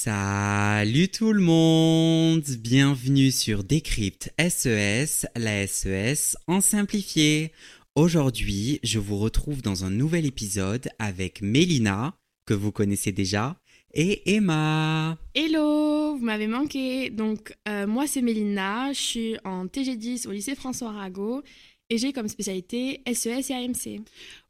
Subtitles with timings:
[0.00, 7.50] Salut tout le monde Bienvenue sur Décrypte SES, la SES en simplifié.
[7.96, 12.14] Aujourd'hui, je vous retrouve dans un nouvel épisode avec Mélina,
[12.46, 13.56] que vous connaissez déjà,
[13.92, 15.18] et Emma.
[15.34, 17.10] Hello, vous m'avez manqué.
[17.10, 21.42] Donc, euh, moi, c'est Mélina, je suis en TG10 au lycée François Arago
[21.90, 24.02] et j'ai comme spécialité SES et AMC.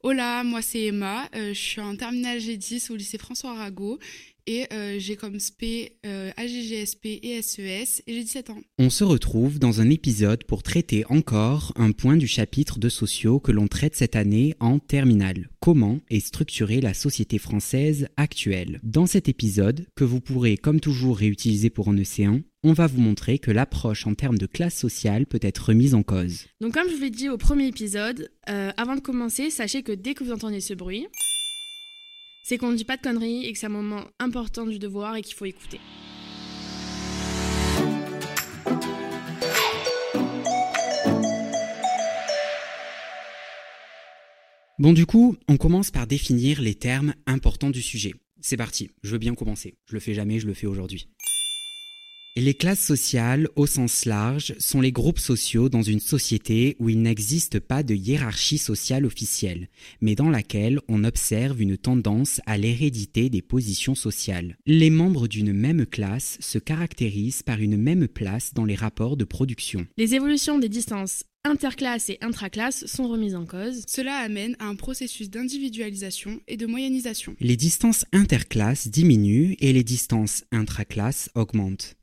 [0.02, 3.98] Hola, moi, c'est Emma, euh, je suis en terminale G10 au lycée François Arago
[4.48, 8.60] et euh, j'ai comme spé euh, AGGSP et SES et j'ai 17 ans.
[8.78, 13.40] On se retrouve dans un épisode pour traiter encore un point du chapitre de sociaux
[13.40, 15.50] que l'on traite cette année en terminale.
[15.60, 18.80] Comment est structurée la société française actuelle?
[18.82, 23.00] Dans cet épisode, que vous pourrez comme toujours réutiliser pour un EC1, on va vous
[23.00, 26.46] montrer que l'approche en termes de classe sociale peut être remise en cause.
[26.60, 29.92] Donc, comme je vous l'ai dit au premier épisode, euh, avant de commencer, sachez que
[29.92, 31.06] dès que vous entendez ce bruit,
[32.48, 35.16] c'est qu'on ne dit pas de conneries et que c'est un moment important du devoir
[35.16, 35.80] et qu'il faut écouter.
[44.78, 48.14] Bon du coup, on commence par définir les termes importants du sujet.
[48.40, 49.74] C'est parti, je veux bien commencer.
[49.84, 51.10] Je le fais jamais, je le fais aujourd'hui.
[52.40, 57.02] Les classes sociales, au sens large, sont les groupes sociaux dans une société où il
[57.02, 59.68] n'existe pas de hiérarchie sociale officielle,
[60.00, 64.56] mais dans laquelle on observe une tendance à l'hérédité des positions sociales.
[64.66, 69.24] Les membres d'une même classe se caractérisent par une même place dans les rapports de
[69.24, 69.86] production.
[69.96, 73.82] Les évolutions des distances interclasses et intraclasses sont remises en cause.
[73.88, 77.34] Cela amène à un processus d'individualisation et de moyennisation.
[77.40, 81.97] Les distances interclasses diminuent et les distances intraclasses augmentent.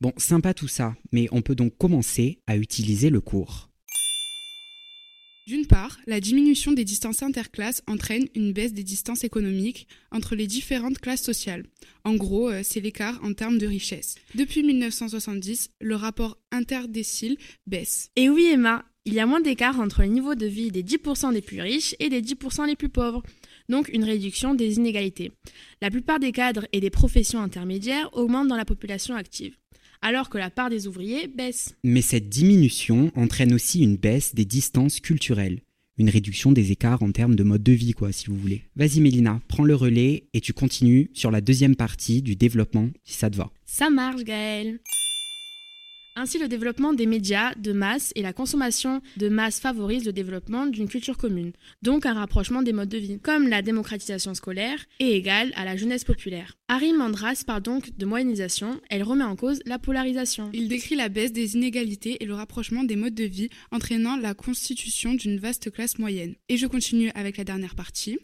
[0.00, 3.70] Bon, sympa tout ça, mais on peut donc commencer à utiliser le cours.
[5.50, 10.46] D'une part, la diminution des distances interclasses entraîne une baisse des distances économiques entre les
[10.46, 11.64] différentes classes sociales.
[12.04, 14.14] En gros, euh, c'est l'écart en termes de richesse.
[14.36, 17.36] Depuis 1970, le rapport interdécile
[17.66, 18.10] baisse.
[18.14, 21.32] Et oui, Emma, il y a moins d'écart entre le niveau de vie des 10%
[21.32, 23.24] des plus riches et des 10% les plus pauvres.
[23.68, 25.32] Donc une réduction des inégalités.
[25.82, 29.56] La plupart des cadres et des professions intermédiaires augmentent dans la population active
[30.02, 31.74] alors que la part des ouvriers baisse.
[31.84, 35.60] Mais cette diminution entraîne aussi une baisse des distances culturelles,
[35.98, 38.62] une réduction des écarts en termes de mode de vie, quoi, si vous voulez.
[38.76, 43.14] Vas-y Mélina, prends le relais et tu continues sur la deuxième partie du développement, si
[43.14, 43.50] ça te va.
[43.66, 44.80] Ça marche Gaël
[46.16, 50.66] ainsi, le développement des médias de masse et la consommation de masse favorisent le développement
[50.66, 55.12] d'une culture commune, donc un rapprochement des modes de vie, comme la démocratisation scolaire est
[55.12, 56.54] égale à la jeunesse populaire.
[56.68, 60.50] Harry Mandras parle donc de moyennisation, elle remet en cause la polarisation.
[60.52, 64.34] Il décrit la baisse des inégalités et le rapprochement des modes de vie, entraînant la
[64.34, 66.34] constitution d'une vaste classe moyenne.
[66.48, 68.18] Et je continue avec la dernière partie.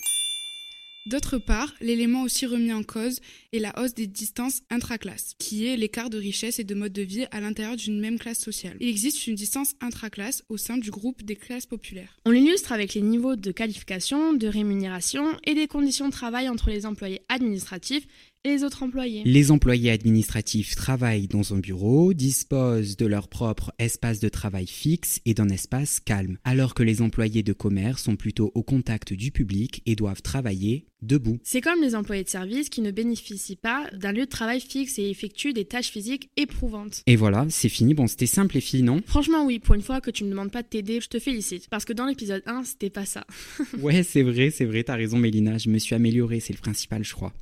[1.06, 3.20] D'autre part, l'élément aussi remis en cause
[3.52, 7.02] est la hausse des distances intraclasses, qui est l'écart de richesse et de mode de
[7.02, 8.76] vie à l'intérieur d'une même classe sociale.
[8.80, 12.18] Il existe une distance intraclasse au sein du groupe des classes populaires.
[12.26, 16.70] On l'illustre avec les niveaux de qualification, de rémunération et des conditions de travail entre
[16.70, 18.08] les employés administratifs
[18.46, 24.20] les autres employés Les employés administratifs travaillent dans un bureau, disposent de leur propre espace
[24.20, 28.52] de travail fixe et d'un espace calme, alors que les employés de commerce sont plutôt
[28.54, 31.38] au contact du public et doivent travailler debout.
[31.42, 34.98] C'est comme les employés de service qui ne bénéficient pas d'un lieu de travail fixe
[34.98, 37.02] et effectuent des tâches physiques éprouvantes.
[37.06, 37.94] Et voilà, c'est fini.
[37.94, 39.00] Bon, c'était simple les filles, non?
[39.06, 41.68] Franchement, oui, pour une fois que tu me demandes pas de t'aider, je te félicite.
[41.68, 43.24] Parce que dans l'épisode 1, c'était pas ça.
[43.80, 47.04] Ouais, c'est vrai, c'est vrai, t'as raison Mélina, je me suis améliorée, c'est le principal,
[47.04, 47.32] je crois.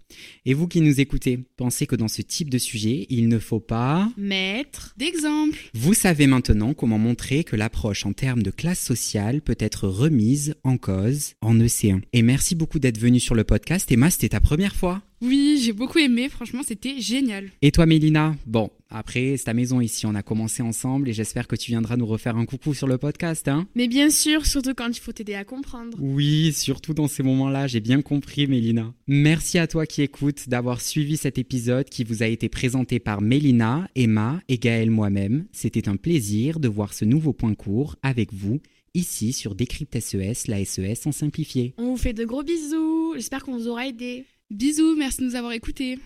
[0.44, 3.60] Et vous qui nous écoutez, pensez que dans ce type de sujet, il ne faut
[3.60, 4.10] pas...
[4.16, 4.94] Maître.
[4.96, 5.58] D'exemple.
[5.74, 10.54] Vous savez maintenant comment montrer que l'approche en termes de classe sociale peut être remise
[10.64, 12.02] en cause en EC1.
[12.12, 13.92] Et merci beaucoup d'être venu sur le podcast.
[13.92, 17.50] Emma, c'était ta première fois Oui, j'ai beaucoup aimé, franchement c'était génial.
[17.62, 18.34] Et toi Mélina?
[18.46, 21.96] Bon, après, c'est ta maison ici, on a commencé ensemble et j'espère que tu viendras
[21.96, 25.12] nous refaire un coucou sur le podcast, hein Mais bien sûr, surtout quand il faut
[25.12, 25.96] t'aider à comprendre.
[26.00, 28.92] Oui, surtout dans ces moments-là, j'ai bien compris Mélina.
[29.06, 33.20] Merci à toi qui écoutes d'avoir suivi cet épisode qui vous a été présenté par
[33.20, 35.46] Mélina, Emma et Gaël moi-même.
[35.52, 38.58] C'était un plaisir de voir ce nouveau point court avec vous
[38.94, 41.74] ici sur Décrypte SES, la SES en simplifié.
[41.78, 43.12] On vous fait de gros bisous.
[43.14, 44.24] J'espère qu'on vous aura aidé.
[44.50, 45.98] Bisous, merci de nous avoir écoutés.